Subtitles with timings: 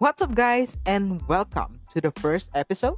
[0.00, 2.94] What's up, guys, and welcome to the first episode.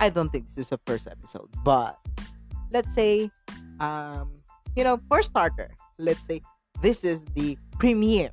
[0.00, 1.98] I don't think this is the first episode, but
[2.72, 3.30] let's say,
[3.78, 4.40] um,
[4.74, 6.40] you know, for starter, let's say
[6.80, 8.30] this is the premiere,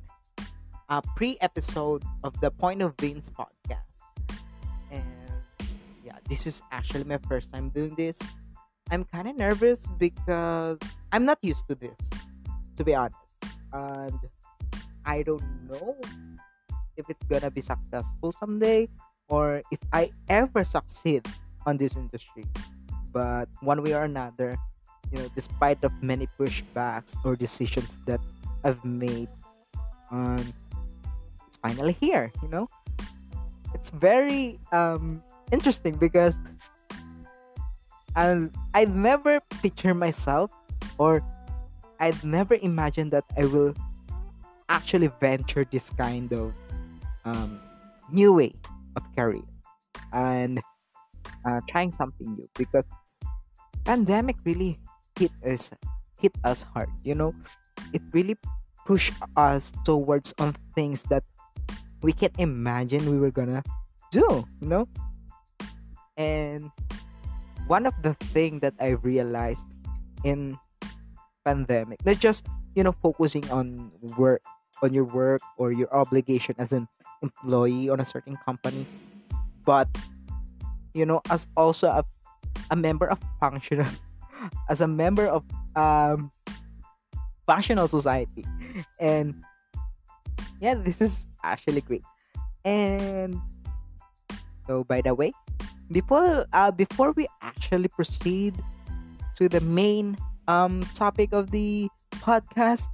[0.88, 4.00] uh, pre-episode of the Point of Vince podcast,
[4.90, 5.04] and
[6.02, 8.18] yeah, this is actually my first time doing this.
[8.90, 10.78] I'm kind of nervous because
[11.12, 12.08] I'm not used to this,
[12.76, 13.20] to be honest,
[13.74, 14.18] and
[15.04, 15.94] I don't know
[16.96, 18.88] if it's gonna be successful someday
[19.28, 21.26] or if I ever succeed
[21.66, 22.44] on this industry.
[23.12, 24.56] But one way or another,
[25.10, 28.20] you know, despite of many pushbacks or decisions that
[28.64, 29.28] I've made,
[30.10, 30.42] um,
[31.46, 32.30] it's finally here.
[32.42, 32.66] You know,
[33.74, 36.38] it's very um interesting because
[38.14, 40.50] I I've never pictured myself
[40.98, 41.22] or
[42.00, 43.74] I'd never imagined that I will
[44.68, 46.52] actually venture this kind of
[47.26, 47.60] um,
[48.10, 48.54] new way
[48.94, 49.42] of career
[50.14, 50.62] and
[51.44, 52.86] uh, trying something new because
[53.84, 54.78] pandemic really
[55.18, 55.70] hit us
[56.18, 57.34] hit us hard you know?
[57.92, 58.38] It really
[58.86, 61.22] pushed us towards on things that
[62.02, 63.62] we can't imagine we were gonna
[64.10, 64.88] do you know?
[66.16, 66.70] And
[67.66, 69.66] one of the thing that i realized
[70.22, 70.56] in
[71.44, 74.40] pandemic not just you know focusing on work
[74.82, 76.86] on your work or your obligation as an
[77.22, 78.86] employee on a certain company.
[79.64, 79.88] But
[80.94, 82.04] you know as also a,
[82.70, 83.88] a member of functional
[84.70, 85.44] as a member of
[85.76, 86.30] um
[87.46, 88.44] functional society.
[89.00, 89.42] And
[90.60, 92.04] yeah this is actually great.
[92.64, 93.38] And
[94.66, 95.32] so by the way
[95.90, 98.54] before uh before we actually proceed
[99.36, 100.16] to the main
[100.48, 101.88] um topic of the
[102.18, 102.90] podcast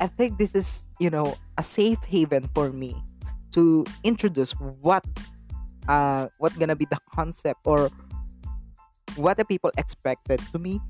[0.00, 2.94] i think this is you know a safe haven for me
[3.52, 5.04] to introduce what
[5.88, 7.90] uh what gonna be the concept or
[9.16, 10.80] what the people expected to me.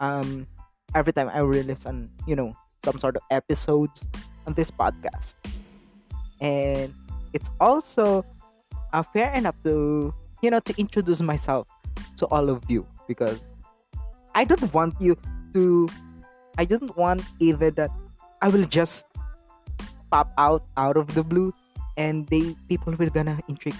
[0.00, 0.46] Um
[0.94, 2.52] every time I release on you know
[2.84, 4.06] some sort of episodes
[4.46, 5.34] on this podcast.
[6.40, 6.92] And
[7.32, 8.26] it's also
[8.92, 10.12] uh, fair enough to
[10.42, 11.68] you know to introduce myself
[12.16, 13.52] to all of you because
[14.34, 15.16] I don't want you
[15.52, 15.88] to
[16.58, 17.90] I don't want either that
[18.42, 19.06] I will just
[20.10, 21.54] pop out out of the blue
[21.96, 23.76] and they people will gonna intrigue.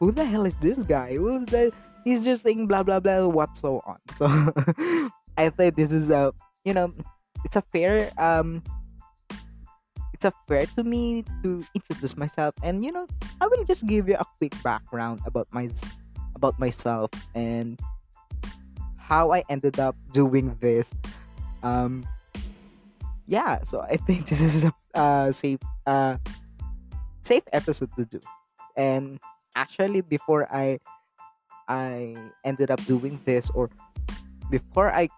[0.00, 1.16] Who the hell is this guy?
[1.16, 1.72] Who's the
[2.04, 3.98] he's just saying blah blah blah what so on.
[4.14, 4.26] So
[5.38, 6.32] i think this is a
[6.64, 6.92] you know
[7.44, 8.62] it's a fair um
[10.12, 12.54] it's a fair to me to introduce myself.
[12.62, 13.06] And you know
[13.40, 15.68] i will just give you a quick background about my
[16.34, 17.78] about myself and
[18.98, 20.94] how i ended up doing this.
[21.62, 22.06] Um
[23.28, 26.16] yeah so i think this is a uh safe uh
[27.28, 28.20] safe episode to do.
[28.76, 29.20] And
[29.54, 30.80] actually before I
[31.68, 32.16] I
[32.48, 33.68] ended up doing this or
[34.48, 35.12] before I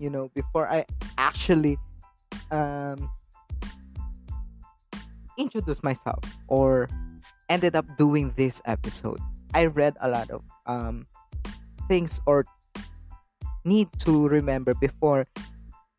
[0.00, 0.88] you know before I
[1.20, 1.76] actually
[2.48, 3.12] um
[5.36, 6.88] introduce myself or
[7.52, 9.20] ended up doing this episode
[9.52, 11.04] I read a lot of um
[11.88, 12.48] things or
[13.68, 15.26] need to remember before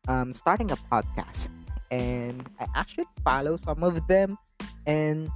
[0.08, 1.46] um, starting a podcast
[1.92, 4.34] and I actually follow some of them
[4.86, 5.30] and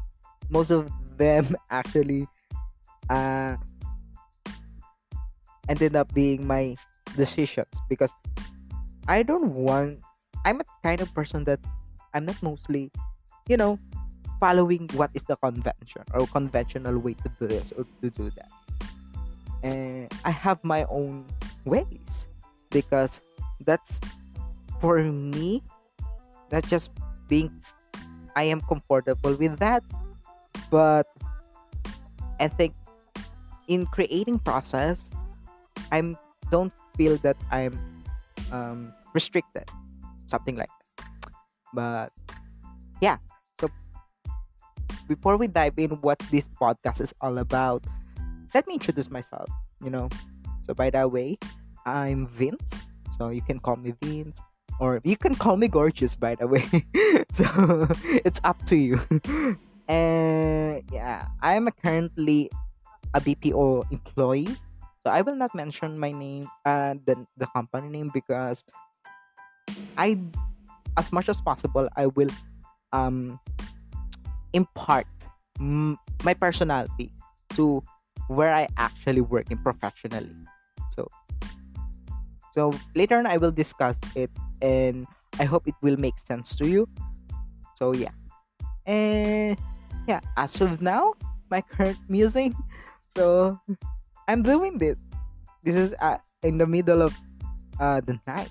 [0.51, 2.27] most of them actually
[3.11, 3.57] uh,
[5.69, 6.77] ended up being my
[7.17, 8.13] decisions because
[9.09, 10.01] I don't want
[10.45, 11.61] I'm a kind of person that
[12.15, 12.91] I'm not mostly
[13.49, 13.79] you know
[14.39, 18.51] following what is the convention or conventional way to do this or to do that.
[19.63, 21.25] And I have my own
[21.65, 22.29] ways
[22.71, 23.21] because
[23.65, 24.01] that's
[24.81, 25.63] for me
[26.51, 26.91] that's just
[27.29, 27.51] being
[28.37, 29.83] I am comfortable with that
[30.71, 31.07] but
[32.41, 32.75] I think
[33.69, 35.11] in creating process,
[35.91, 36.17] I'm
[36.51, 37.79] don't feel that I'm
[38.53, 39.69] um, restricted,
[40.27, 41.07] something like that.
[41.75, 42.13] But
[43.01, 43.19] yeah,
[43.61, 43.69] so
[45.09, 47.85] before we dive in what this podcast is all about,
[48.55, 49.49] let me introduce myself.
[49.83, 50.09] You know,
[50.63, 51.39] so by that way,
[51.85, 52.83] I'm Vince.
[53.17, 54.41] So you can call me Vince,
[54.79, 56.17] or you can call me Gorgeous.
[56.17, 56.65] By the way,
[57.31, 57.89] so
[58.25, 59.01] it's up to you.
[59.89, 62.51] And yeah, I'm currently
[63.15, 64.55] a BPO employee.
[65.07, 68.67] So I will not mention my name, uh, the the company name because
[69.97, 70.19] I,
[70.99, 72.31] as much as possible, I will
[72.93, 73.39] um
[74.53, 75.07] impart
[75.59, 77.13] my personality
[77.55, 77.83] to
[78.29, 80.35] where I actually work in professionally.
[80.91, 81.07] So
[82.51, 84.31] so later on I will discuss it
[84.63, 85.07] and
[85.39, 86.89] I hope it will make sense to you.
[87.77, 88.17] So yeah.
[88.87, 89.59] And
[90.07, 91.15] yeah, as of now,
[91.51, 92.53] my current music.
[93.17, 93.59] So
[94.29, 94.99] I'm doing this.
[95.63, 97.15] This is uh, in the middle of
[97.81, 98.51] uh, the night.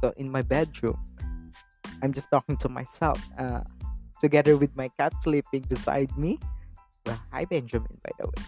[0.00, 0.98] So in my bedroom,
[2.02, 3.60] I'm just talking to myself, uh,
[4.20, 6.38] together with my cat sleeping beside me.
[7.06, 8.42] Well, hi Benjamin, by the way.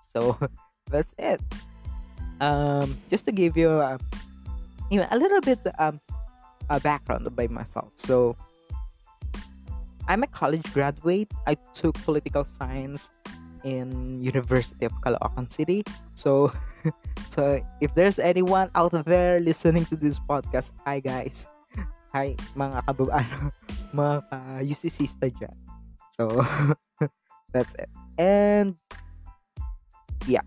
[0.00, 0.38] So
[0.90, 1.40] that's it.
[2.40, 3.98] Um, just to give you, uh,
[4.90, 6.00] you know, a little bit um,
[6.70, 7.92] a background by myself.
[7.96, 8.36] So
[10.08, 11.30] I'm a college graduate.
[11.46, 13.10] I took political science
[13.64, 15.82] in University of Caloocan City.
[16.14, 16.52] So,
[17.28, 21.46] so if there's anyone out there listening to this podcast, hi guys.
[22.14, 23.50] Hi mga kabab ano,
[23.90, 25.50] mga uh, UCCista.
[26.14, 26.30] So,
[27.52, 27.90] that's it.
[28.16, 28.78] And
[30.30, 30.46] yeah.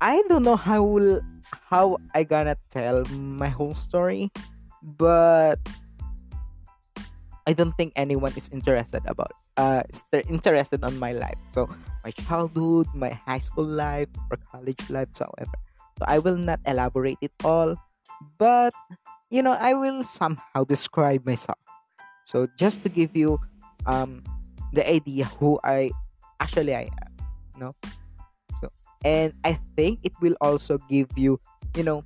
[0.00, 4.30] I don't know how will how I gonna tell my whole story,
[4.80, 5.58] but
[7.48, 9.80] I don't think anyone is interested about uh
[10.28, 11.40] interested on my life.
[11.48, 11.64] So
[12.04, 15.56] my childhood, my high school life, or college life, so however.
[15.96, 17.80] So I will not elaborate it all,
[18.36, 18.76] but
[19.32, 21.56] you know I will somehow describe myself.
[22.28, 23.40] So just to give you
[23.88, 24.20] um
[24.76, 25.88] the idea who I
[26.44, 27.12] actually I am,
[27.56, 27.72] you know.
[28.60, 28.68] So
[29.08, 31.40] and I think it will also give you,
[31.72, 32.04] you know,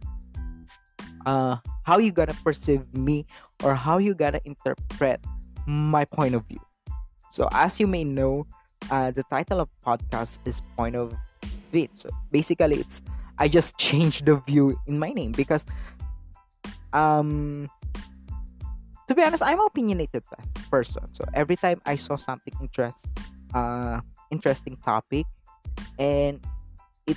[1.26, 3.26] uh how you gonna perceive me
[3.66, 5.18] or how you gonna interpret
[5.66, 6.60] my point of view.
[7.30, 8.46] So as you may know,
[8.90, 11.14] uh, the title of podcast is Point of
[11.72, 11.88] View.
[11.94, 13.00] So basically, it's
[13.38, 15.64] I just changed the view in my name because,
[16.92, 17.70] um,
[19.08, 20.24] to be honest, I'm opinionated
[20.70, 21.04] person.
[21.12, 23.06] So every time I saw something interest,
[23.54, 24.00] uh,
[24.30, 25.26] interesting topic,
[25.98, 26.40] and
[27.06, 27.16] it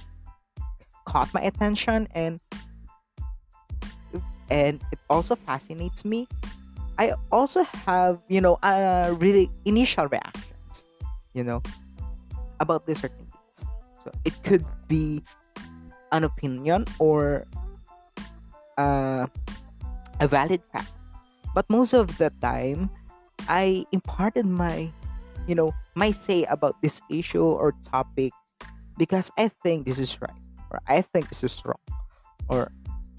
[1.06, 2.40] caught my attention and
[4.50, 6.28] and it also fascinates me
[6.98, 10.86] I also have, you know, uh, really initial reactions,
[11.34, 11.62] you know,
[12.60, 13.66] about these certain things.
[14.00, 15.24] So it could be
[16.12, 17.46] an opinion or
[18.78, 19.28] uh,
[20.20, 20.92] a valid fact.
[21.54, 22.90] But most of the time,
[23.48, 24.92] I imparted my,
[25.48, 28.32] you know, my say about this issue or topic
[28.98, 31.80] because I think this is right or I think this is wrong
[32.50, 32.72] or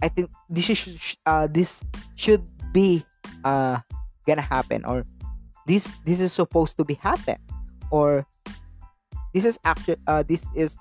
[0.02, 1.84] I think this is uh, this
[2.16, 3.04] should be
[3.44, 3.78] uh
[4.26, 5.04] gonna happen or
[5.66, 7.36] this this is supposed to be happen
[7.90, 8.26] or
[9.34, 10.76] this is actually uh this is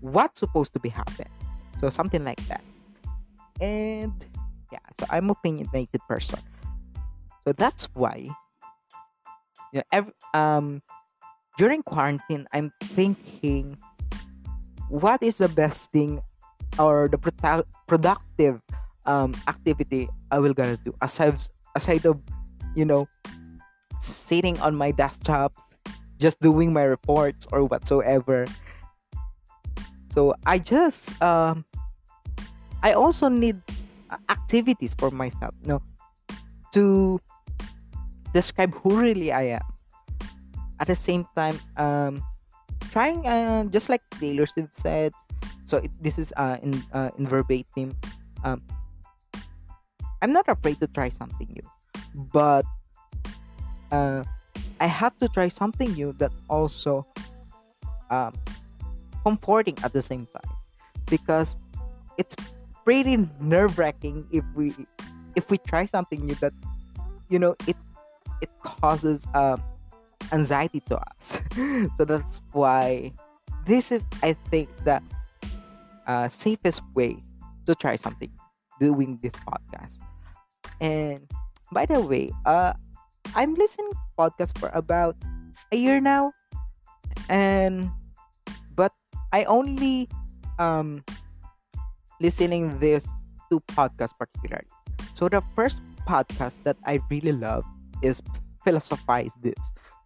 [0.00, 1.26] what's supposed to be happen.
[1.76, 2.62] So something like that.
[3.60, 4.12] And
[4.72, 6.40] yeah so i'm opinionated person.
[7.44, 8.26] So that's why
[9.72, 10.82] you know, every, um
[11.56, 13.78] during quarantine i'm thinking
[14.88, 16.20] what is the best thing
[16.78, 18.60] or the produ- productive
[19.06, 21.38] um, activity I will gonna do aside
[21.76, 22.16] aside of
[22.74, 23.06] you know
[24.00, 25.52] sitting on my desktop
[26.16, 28.48] just doing my reports or whatsoever.
[30.08, 31.64] So I just um
[32.82, 33.60] I also need
[34.30, 35.82] activities for myself you know
[36.72, 37.20] to
[38.32, 39.66] describe who really I am.
[40.80, 42.24] At the same time um
[42.92, 45.12] trying uh, just like Taylor Swift said
[45.68, 47.92] so it, this is uh in uh, in verbatim
[48.44, 48.62] um
[50.26, 51.62] I'm not afraid to try something new,
[52.34, 52.66] but
[53.92, 54.24] uh,
[54.80, 57.06] I have to try something new that also
[58.10, 58.34] um,
[59.22, 60.50] comforting at the same time
[61.06, 61.56] because
[62.18, 62.34] it's
[62.84, 64.74] pretty nerve wracking if we
[65.36, 66.52] if we try something new that
[67.28, 67.76] you know it
[68.42, 69.56] it causes uh,
[70.32, 71.40] anxiety to us.
[71.96, 73.12] so that's why
[73.64, 75.00] this is I think the
[76.08, 77.22] uh, safest way
[77.66, 78.32] to try something
[78.80, 80.02] doing this podcast.
[80.80, 81.28] And
[81.72, 82.74] by the way, uh,
[83.34, 85.16] I'm listening to podcasts for about
[85.72, 86.32] a year now,
[87.28, 87.90] and
[88.74, 88.92] but
[89.32, 90.08] I only
[90.58, 91.02] um
[92.20, 93.08] listening this
[93.50, 94.68] two podcasts particularly.
[95.14, 97.64] So the first podcast that I really love
[98.02, 98.22] is
[98.64, 99.58] Philosophize This.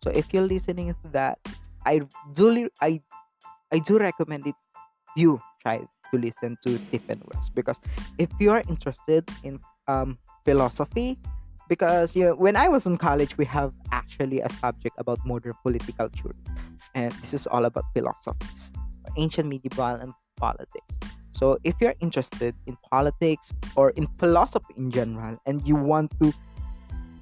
[0.02, 1.38] So if you're listening to that,
[1.84, 3.02] I do I
[3.72, 4.54] I do recommend it
[5.16, 5.78] you try
[6.12, 7.78] to listen to Stephen West because
[8.18, 11.18] if you are interested in um, philosophy,
[11.68, 15.54] because you know when I was in college, we have actually a subject about modern
[15.62, 16.48] political theories,
[16.94, 18.70] and this is all about philosophies,
[19.16, 20.94] ancient, medieval, and politics.
[21.32, 26.32] So if you're interested in politics or in philosophy in general, and you want to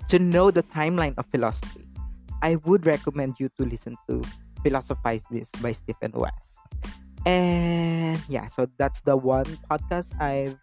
[0.08, 1.84] to know the timeline of philosophy,
[2.42, 4.22] I would recommend you to listen to
[4.62, 6.58] Philosophize This by Stephen West.
[7.26, 10.56] And yeah, so that's the one podcast I've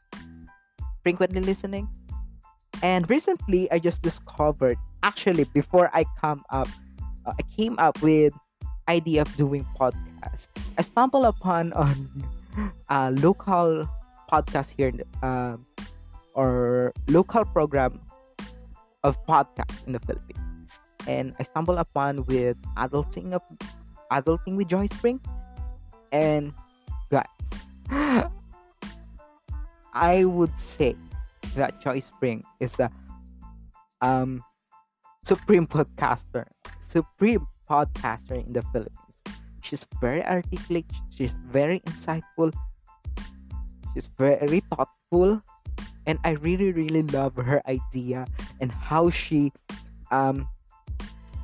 [1.05, 1.85] frequently listening.
[2.81, 6.67] And recently I just discovered actually before I come up
[7.25, 8.33] uh, I came up with
[8.89, 10.49] idea of doing podcast.
[10.77, 11.93] I stumbled upon on
[12.89, 13.85] a local
[14.31, 14.89] podcast here
[15.21, 15.57] uh,
[16.33, 18.01] or local program
[19.03, 20.41] of podcast in the Philippines.
[21.05, 23.45] And I stumbled upon with adulting of
[24.09, 25.21] adulting with Joyce Pring.
[26.11, 26.53] And
[27.13, 27.29] guys,
[29.95, 30.95] I would say
[31.55, 32.91] that Joyce Pring is the
[34.01, 34.43] um
[35.23, 36.43] supreme podcaster,
[36.79, 39.17] supreme podcaster in the Philippines.
[39.63, 40.85] She's very articulate,
[41.15, 42.53] she's very insightful,
[43.95, 45.41] she's very thoughtful,
[46.05, 48.27] and I really, really love her idea
[48.59, 49.51] and how she
[50.11, 50.45] um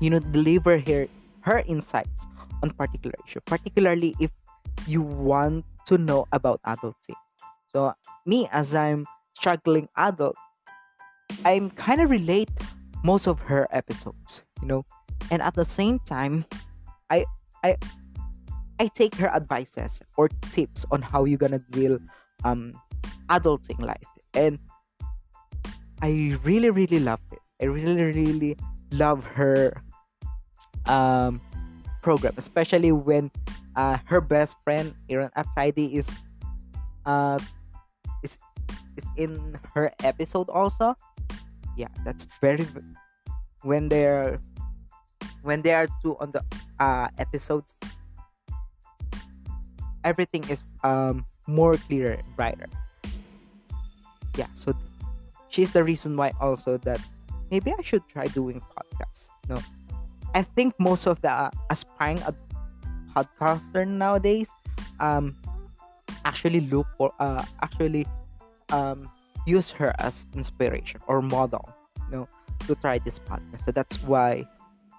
[0.03, 1.08] you know deliver her
[1.48, 2.27] her insights
[2.62, 4.29] on particular issue, particularly if
[4.86, 7.17] you want to know about adulting.
[7.71, 7.93] So
[8.25, 10.35] me as I'm struggling adult,
[11.45, 12.51] I'm kind of relate
[13.03, 14.83] most of her episodes, you know,
[15.31, 16.43] and at the same time,
[17.09, 17.23] I
[17.63, 17.77] I
[18.79, 21.97] I take her advices or tips on how you're gonna deal
[22.43, 22.73] um
[23.29, 24.59] adulting life, and
[26.01, 27.39] I really really love it.
[27.61, 28.57] I really really
[28.91, 29.79] love her
[30.91, 31.39] um
[32.03, 33.31] program, especially when
[33.77, 36.11] uh, her best friend Aaron Atayde is
[37.05, 37.39] uh
[38.98, 40.95] is in her episode also.
[41.77, 42.67] Yeah that's very
[43.63, 44.39] when they're
[45.41, 46.43] when there are two on the
[46.79, 47.75] uh episodes
[50.03, 52.67] everything is um more clearer brighter.
[54.38, 54.74] Yeah so
[55.51, 57.00] she's the reason why also that
[57.51, 59.60] maybe i should try doing podcasts no
[60.33, 62.17] i think most of the uh, aspiring
[63.13, 64.50] podcaster nowadays
[65.03, 65.36] um
[66.24, 68.07] actually look for uh actually
[68.71, 69.09] um
[69.45, 71.69] use her as inspiration or model
[72.09, 72.27] you know
[72.67, 73.65] to try this podcast.
[73.65, 74.45] So that's why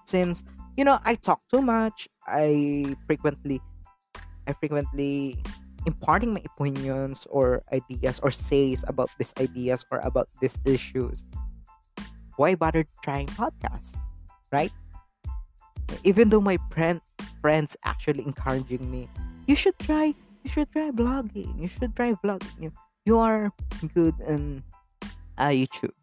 [0.05, 0.43] since
[0.75, 3.61] you know i talk too much i frequently
[4.47, 5.37] i frequently
[5.85, 11.25] imparting my opinions or ideas or says about these ideas or about these issues.
[12.37, 13.93] Why bother trying podcasts
[14.51, 14.71] right?
[16.03, 17.01] Even though my friend
[17.41, 19.09] friends actually encouraging me
[19.47, 22.71] you should try you should try blogging you should try vlogging
[23.05, 23.51] you, are
[23.93, 24.63] good in
[25.37, 25.95] uh, youtube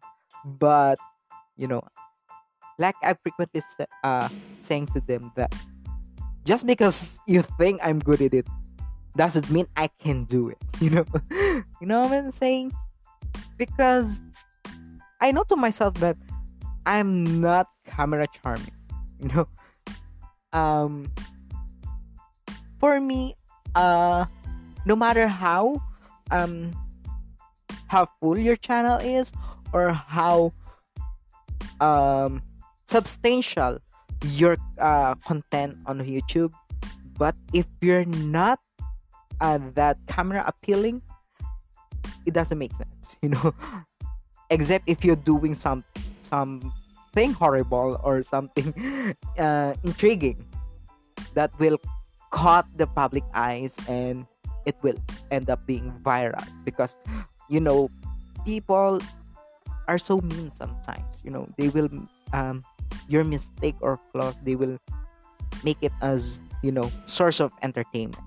[0.45, 0.97] but
[1.57, 1.81] you know
[2.77, 3.61] like i frequently
[4.03, 4.29] uh,
[4.61, 5.53] saying to them that
[6.45, 8.47] just because you think i'm good at it
[9.15, 11.05] doesn't mean i can do it you know?
[11.81, 12.71] You know what i'm saying?
[13.57, 14.21] Because
[15.21, 16.17] i know to myself that
[16.85, 18.73] i'm not camera charming
[19.19, 19.47] you know?
[20.53, 21.11] Um
[22.79, 23.35] for me
[23.75, 24.25] uh
[24.85, 25.77] no matter how
[26.31, 26.73] um
[27.91, 29.35] how full your channel is
[29.75, 30.55] or how
[31.83, 32.39] um
[32.87, 33.75] substantial
[34.39, 36.55] your uh, content on YouTube.
[37.19, 38.63] But if you're not
[39.43, 41.01] uh, that camera appealing
[42.25, 43.51] it doesn't make sense you know?
[44.49, 45.83] Except if you're doing some
[46.21, 48.71] something horrible or something
[49.39, 50.39] uh, intriguing
[51.35, 51.79] that will
[52.31, 54.27] caught the public eyes and
[54.65, 54.95] it will
[55.31, 56.95] end up being viral because
[57.51, 57.91] you know
[58.47, 59.03] people
[59.91, 61.91] are so mean sometimes you know they will
[62.31, 62.63] um
[63.11, 64.79] your mistake or flaws they will
[65.67, 68.23] make it as you know source of entertainment.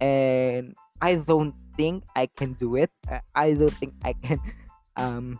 [0.00, 0.74] And
[1.04, 2.90] i don't think i can do it.
[3.36, 4.40] I don't think i can
[4.96, 5.38] um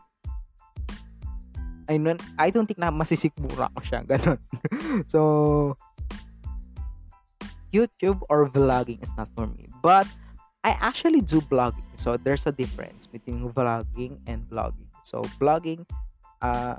[1.85, 4.41] I don't, I don't think na masisikmura ko siya ganun.
[5.05, 5.77] So
[7.77, 9.69] YouTube or vlogging is not for me.
[9.85, 10.09] But
[10.65, 11.85] I actually do blogging.
[11.93, 14.89] So there's a difference between vlogging and blogging.
[15.05, 15.85] So blogging,
[16.41, 16.77] uh,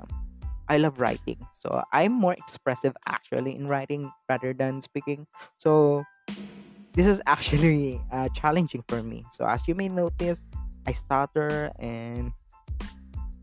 [0.68, 1.38] I love writing.
[1.52, 5.26] So I'm more expressive actually in writing rather than speaking.
[5.58, 6.02] So
[6.98, 9.24] this is actually uh, challenging for me.
[9.30, 10.42] So as you may notice,
[10.86, 12.32] I stutter and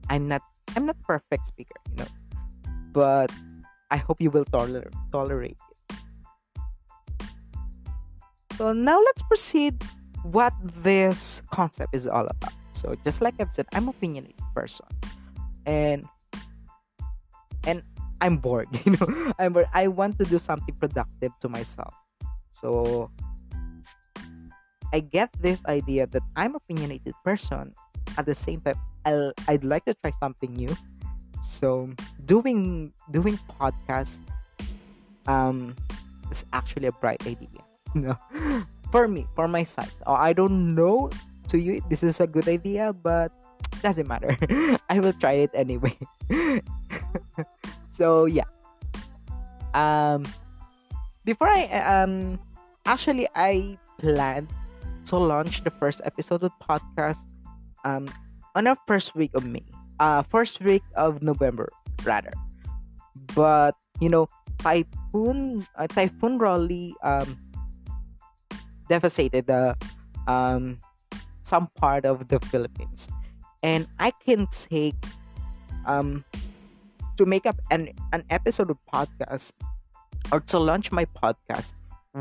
[0.09, 0.41] I'm not
[0.75, 2.11] I'm not perfect speaker, you know.
[2.91, 3.31] But
[3.91, 5.73] I hope you will toler- tolerate it.
[8.55, 9.81] so now let's proceed
[10.23, 10.53] what
[10.83, 12.53] this concept is all about.
[12.71, 14.87] So just like I've said, I'm opinionated person.
[15.65, 16.07] And
[17.67, 17.83] and
[18.21, 19.33] I'm bored, you know.
[19.39, 19.67] I'm bored.
[19.73, 21.93] I want to do something productive to myself.
[22.51, 23.11] So
[24.93, 27.73] I get this idea that I'm opinionated person.
[28.17, 28.75] At the same time,
[29.05, 30.75] I'll, I'd like to try something new.
[31.41, 31.89] So
[32.25, 34.19] doing doing podcast
[35.27, 35.75] um
[36.31, 37.59] is actually a bright idea.
[37.95, 38.17] no
[38.93, 39.97] for me for my size.
[40.05, 41.09] Oh, i don't know
[41.49, 43.33] to you this is a good idea but
[43.81, 44.37] doesn't matter.
[44.93, 45.97] I will try it anyway.
[47.93, 48.49] So yeah.
[49.77, 50.25] Um,
[51.25, 52.41] before I um,
[52.85, 54.49] actually I planned
[55.05, 57.21] to launch the first episode of podcast
[57.85, 58.09] um
[58.57, 59.65] on our first week of May,
[60.01, 61.69] uh, first week of November
[62.01, 62.33] rather.
[63.37, 64.25] But you know,
[64.57, 67.37] typhoon uh, typhoon Rolly um
[68.93, 69.73] devastated the
[70.29, 70.77] um
[71.41, 73.09] some part of the Philippines,
[73.65, 75.01] and I can take
[75.89, 76.21] um
[77.17, 79.57] to make up an an episode of podcast
[80.31, 81.73] or to launch my podcast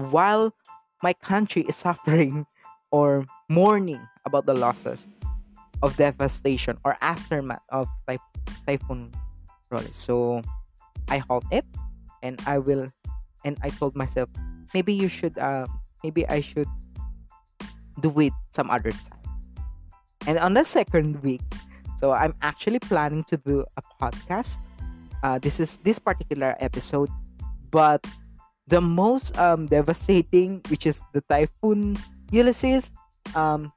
[0.09, 0.57] while
[1.05, 2.49] my country is suffering
[2.91, 5.09] or mourning about the losses
[5.83, 8.33] of devastation or aftermath of typh-
[8.67, 9.13] typhoon
[9.69, 9.93] Rolly.
[9.93, 10.41] So
[11.09, 11.65] I halt it
[12.23, 12.89] and I will
[13.45, 14.29] and I told myself
[14.73, 15.67] maybe you should uh
[16.03, 16.69] maybe I should
[18.01, 19.23] do it some other time.
[20.27, 21.43] And on the second week,
[21.97, 24.59] so I'm actually planning to do a podcast.
[25.23, 27.11] Uh, this is this particular episode,
[27.71, 28.03] but
[28.67, 31.97] the most um, devastating, which is the typhoon
[32.31, 32.91] Ulysses,
[33.35, 33.71] um,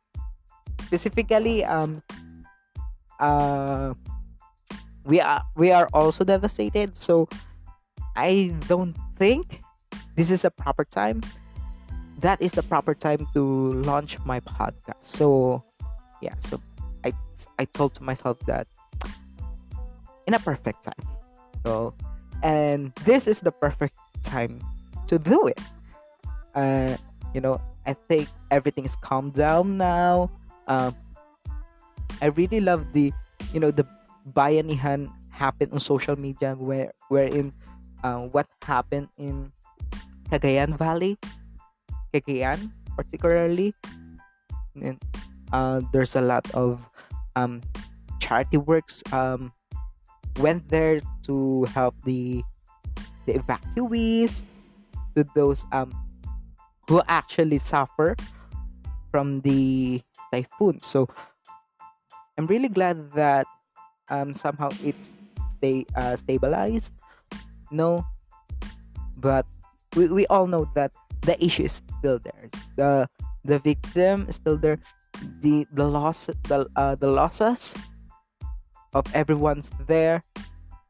[0.82, 2.02] specifically, um,
[3.20, 3.94] uh,
[5.06, 6.98] we are we are also devastated.
[6.98, 7.30] So
[8.16, 9.62] I don't think
[10.16, 11.22] this is a proper time.
[12.26, 15.06] That is the proper time to launch my podcast.
[15.06, 15.62] So
[16.26, 16.58] yeah, so
[17.06, 17.14] I
[17.62, 18.66] I told to myself that
[20.26, 21.06] in a perfect time.
[21.62, 21.94] So
[22.42, 23.94] and this is the perfect
[24.26, 24.58] time
[25.06, 25.62] to do it.
[26.58, 26.98] Uh,
[27.38, 30.34] you know, I think everything is calmed down now.
[30.66, 30.98] Um,
[32.26, 33.14] I really love the,
[33.54, 33.86] you know, the
[34.34, 37.54] bayanihan happened on social media where wherein
[38.02, 39.54] uh, what happened in
[40.34, 41.22] Cagayan Valley,
[42.16, 43.76] Cagayan particularly,
[44.80, 44.96] and
[45.52, 46.80] uh, there's a lot of
[47.36, 47.60] um,
[48.24, 49.52] charity works um,
[50.40, 52.40] went there to help the
[53.28, 54.44] the evacuees
[55.16, 55.92] to those um,
[56.88, 58.16] who actually suffer
[59.12, 60.00] from the
[60.32, 60.80] typhoon.
[60.80, 61.08] So
[62.38, 63.48] I'm really glad that
[64.10, 65.14] um, somehow it's
[65.58, 66.94] stay uh, stabilized.
[67.72, 68.06] No,
[69.18, 69.46] but
[69.96, 70.92] we, we all know that
[71.26, 72.50] the issue is still there.
[72.78, 73.10] The
[73.44, 74.80] the victim is still there.
[75.42, 77.76] The the loss the uh, the losses
[78.94, 80.24] of everyone's there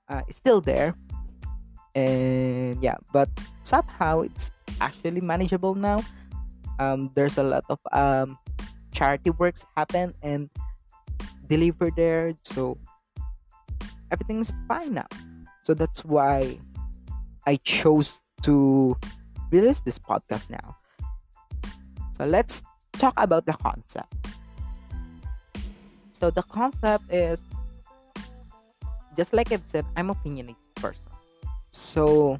[0.10, 0.94] uh, is still there
[1.96, 3.28] and yeah but
[3.64, 6.04] somehow it's actually manageable now
[6.78, 8.38] um, there's a lot of um,
[8.92, 10.50] charity works happen and
[11.48, 12.78] deliver there so
[14.12, 15.08] everything's fine now
[15.62, 16.60] so that's why
[17.48, 18.96] i chose to
[19.52, 20.76] release this podcast now.
[22.14, 24.14] So let's talk about the concept.
[26.12, 27.44] So the concept is
[29.16, 31.04] just like i've said i'm opinionated person.
[31.72, 32.40] So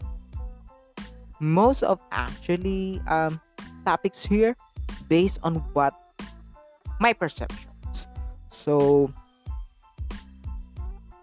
[1.40, 3.40] most of actually um,
[3.86, 4.56] topics here
[5.10, 5.94] based on what
[7.00, 8.08] my perceptions.
[8.48, 9.12] So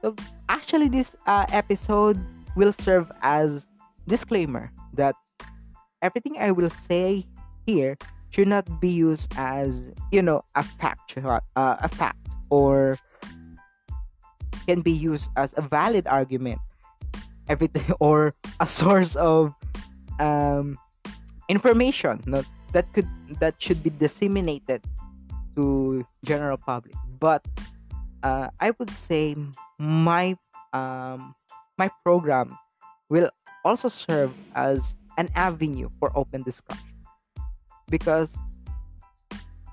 [0.03, 0.15] so
[0.49, 2.21] actually this uh, episode
[2.57, 3.67] will serve as
[4.07, 5.15] disclaimer that
[6.03, 7.25] everything I will say
[7.67, 7.97] here
[8.31, 12.19] should not be used as you know a fact uh, a fact
[12.51, 12.99] or
[14.67, 16.61] can be used as a valid argument.
[17.49, 19.55] Everything or a source of
[20.21, 20.79] um,
[21.49, 23.09] information no, that could
[23.41, 24.83] that should be disseminated
[25.57, 26.95] to general public.
[27.19, 27.47] But
[28.23, 29.37] uh, i would say
[29.79, 30.37] my
[30.73, 31.35] um,
[31.79, 32.57] my program
[33.11, 33.31] will
[33.65, 36.89] also serve as an avenue for open discussion
[37.91, 38.39] because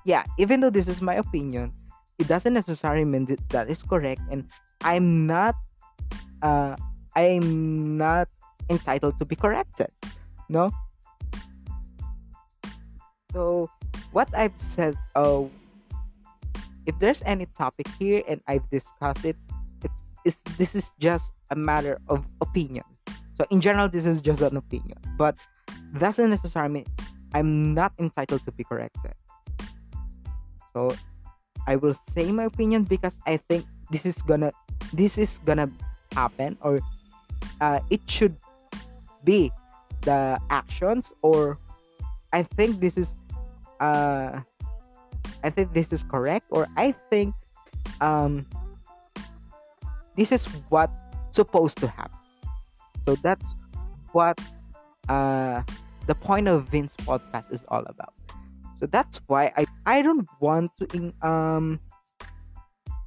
[0.04, 1.72] yeah even though this is my opinion
[2.18, 4.44] it doesn't necessarily mean that, that is correct and
[4.82, 5.54] i'm not
[6.42, 6.76] uh,
[7.14, 8.28] I'm not
[8.68, 9.88] entitled to be corrected.
[10.48, 10.70] No?
[13.32, 13.70] So,
[14.12, 15.44] what I've said, uh,
[16.86, 19.36] if there's any topic here and I've discussed it,
[19.84, 22.84] it's, it's this is just a matter of opinion.
[23.40, 25.40] So, in general, this is just an opinion, but
[25.96, 26.86] doesn't necessarily mean
[27.32, 29.16] I'm not entitled to be corrected.
[30.76, 30.92] So,
[31.66, 34.52] I will say my opinion because I think this is gonna
[34.92, 35.72] this is gonna
[36.12, 36.84] happen or
[37.64, 38.36] uh, it should
[39.24, 39.50] be
[40.02, 41.58] the actions or
[42.32, 43.14] i think this is
[43.80, 44.40] uh
[45.44, 47.34] i think this is correct or i think
[48.00, 48.46] um
[50.16, 50.88] this is what
[51.32, 52.19] supposed to happen
[53.02, 53.54] so that's
[54.12, 54.40] what
[55.08, 55.62] uh
[56.06, 58.14] the point of vince podcast is all about.
[58.78, 61.80] So that's why i i don't want to in, um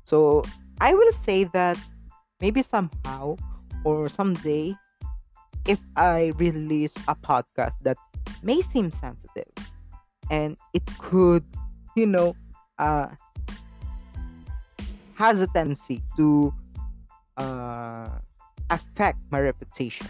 [0.03, 0.43] so
[0.79, 1.77] i will say that
[2.39, 3.35] maybe somehow
[3.83, 4.75] or someday
[5.67, 7.97] if I release a podcast that
[8.41, 9.51] may seem sensitive
[10.29, 11.43] and it could,
[11.95, 12.35] you know,
[12.79, 13.07] uh,
[15.15, 16.53] has a tendency to
[17.37, 18.09] uh,
[18.69, 20.07] affect my reputation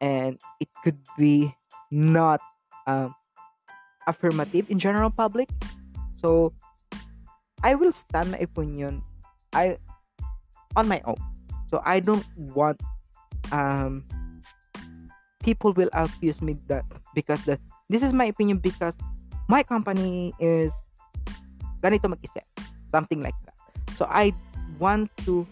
[0.00, 1.54] and it could be
[1.90, 2.40] not
[2.86, 3.14] um,
[4.06, 5.48] affirmative in general public.
[6.16, 6.52] So
[7.62, 9.02] i will stand my opinion
[9.54, 9.78] i
[10.74, 11.18] on my own.
[11.70, 12.80] So i don't want
[13.50, 14.04] um
[15.42, 17.58] people will accuse me that because that
[17.90, 18.96] this is my opinion because
[19.50, 20.70] my company is
[21.82, 22.46] ganito mag-isip
[22.94, 23.58] something like that.
[23.98, 24.30] So i
[24.78, 25.46] want to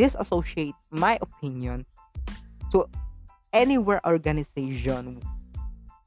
[0.00, 1.84] disassociate my opinion
[2.72, 2.88] to
[3.52, 5.20] anywhere organization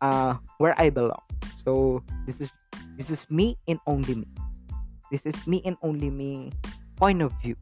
[0.02, 1.22] uh, where I belong.
[1.54, 2.50] So this is
[2.98, 4.28] this is me and only me.
[5.14, 6.50] This is me and only me
[6.98, 7.54] point of view.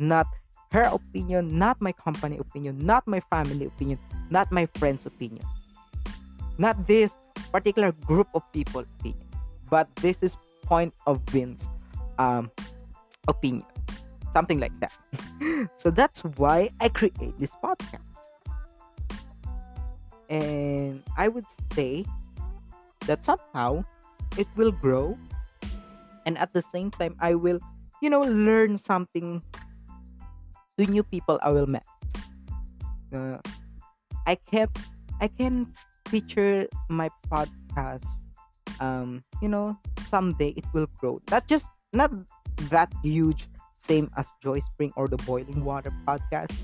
[0.00, 0.24] Not
[0.72, 4.00] her opinion, not my company opinion, not my family opinion,
[4.32, 5.44] not my friend's opinion.
[6.56, 7.12] Not this
[7.52, 9.28] particular group of people opinion.
[9.68, 11.68] But this is point of Vince
[12.16, 12.48] um,
[13.28, 13.68] opinion.
[14.32, 14.92] Something like that.
[15.76, 18.00] so that's why I create this podcast.
[20.30, 22.04] And I would say
[23.06, 23.84] that somehow
[24.38, 25.18] it will grow.
[26.24, 27.60] And at the same time I will
[28.00, 29.42] you know learn something
[30.76, 31.86] to new people I will meet.
[33.12, 33.38] Uh,
[34.26, 34.68] I can
[35.20, 35.70] I can
[36.08, 38.06] feature my podcast
[38.80, 41.20] um you know someday it will grow.
[41.30, 42.10] Not just not
[42.72, 43.51] that huge
[43.82, 46.54] same as Joyce Pring or the Boiling Water podcast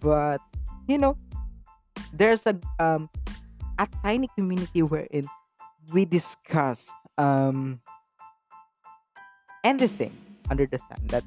[0.00, 0.40] but
[0.86, 1.16] you know
[2.12, 3.08] there's a um
[3.78, 5.24] a tiny community wherein
[5.92, 7.80] we discuss um
[9.64, 10.12] anything
[10.50, 11.24] under the sun that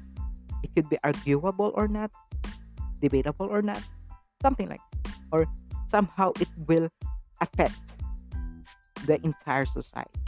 [0.62, 2.10] it could be arguable or not
[3.00, 3.82] debatable or not
[4.40, 5.14] something like that.
[5.32, 5.46] or
[5.86, 6.88] somehow it will
[7.40, 7.98] affect
[9.06, 10.22] the entire society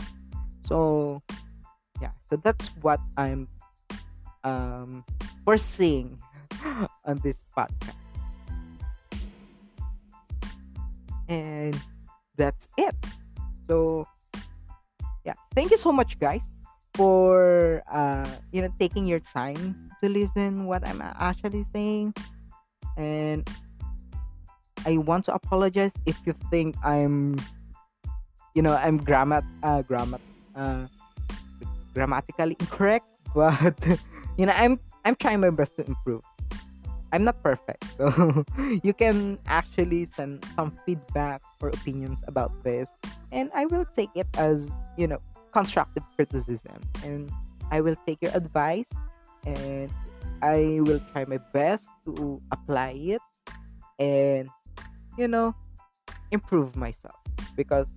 [0.62, 1.22] so
[2.02, 3.46] yeah so that's what i'm
[4.44, 5.04] um
[5.44, 6.18] foreseeing
[7.04, 7.96] on this podcast.
[11.28, 11.74] And
[12.36, 12.94] that's it.
[13.66, 14.06] So
[15.24, 16.44] yeah thank you so much guys
[16.94, 22.14] for uh you know taking your time to listen what i'm actually saying.
[22.96, 23.42] And
[24.86, 27.40] i want to apologize if you think i'm
[28.54, 30.20] you know i'm grammat uh grammat
[30.54, 30.86] uh
[31.94, 33.74] grammatically incorrect but
[34.36, 36.22] you know i'm i'm trying my best to improve
[37.12, 37.84] I'm not perfect.
[37.96, 38.44] So
[38.82, 42.90] you can actually send some feedbacks or opinions about this
[43.30, 47.30] and I will take it as, you know, constructive criticism and
[47.70, 48.90] I will take your advice
[49.46, 49.90] and
[50.42, 53.22] I will try my best to apply it
[54.00, 54.48] and
[55.16, 55.54] you know
[56.32, 57.14] improve myself
[57.54, 57.94] because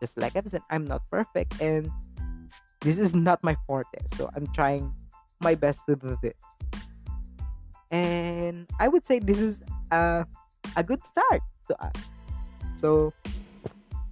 [0.00, 1.88] just like I've said I'm not perfect and
[2.80, 4.92] this is not my forte so I'm trying
[5.40, 6.34] my best to do this
[7.90, 10.26] and I would say this is a,
[10.76, 11.94] a good start to us.
[12.76, 13.12] So,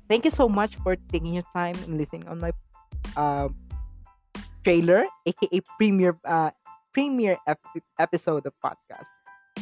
[0.09, 2.53] thank you so much for taking your time and listening on my
[3.17, 3.49] uh,
[4.63, 6.51] trailer, aka premiere uh,
[6.93, 9.11] premiere ep- episode of podcast.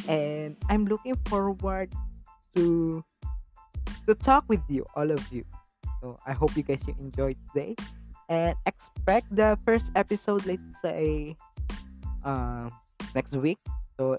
[0.07, 1.91] And I'm looking forward
[2.55, 3.03] to
[4.05, 5.43] to talk with you, all of you.
[6.01, 7.75] So I hope you guys enjoyed today,
[8.29, 10.45] and expect the first episode.
[10.45, 11.35] Let's say
[12.25, 12.69] uh,
[13.15, 13.59] next week
[13.99, 14.17] so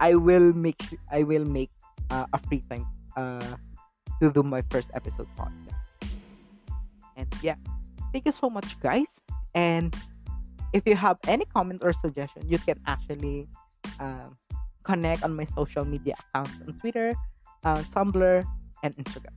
[0.00, 1.70] I will make I will make
[2.10, 3.56] uh, a free time uh,
[4.20, 6.10] to do my first episode podcast.
[7.16, 7.56] And yeah,
[8.12, 9.08] thank you so much, guys.
[9.54, 9.94] And
[10.72, 13.48] if you have any comment or suggestion, you can actually
[14.00, 14.38] um,
[14.84, 17.14] connect on my social media accounts on Twitter,
[17.64, 18.44] uh, Tumblr,
[18.82, 19.36] and Instagram.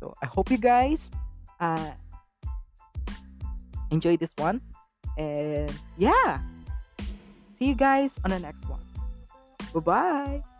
[0.00, 1.10] So I hope you guys
[1.60, 1.92] uh,
[3.90, 4.60] enjoy this one.
[5.18, 6.40] And yeah,
[7.62, 8.80] see you guys on the next one.
[9.72, 10.51] Bye bye.